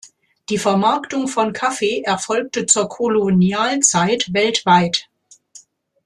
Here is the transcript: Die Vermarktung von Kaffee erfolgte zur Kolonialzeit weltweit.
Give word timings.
Die 0.49 0.57
Vermarktung 0.57 1.27
von 1.27 1.53
Kaffee 1.53 2.01
erfolgte 2.01 2.65
zur 2.65 2.89
Kolonialzeit 2.89 4.33
weltweit. 4.33 5.11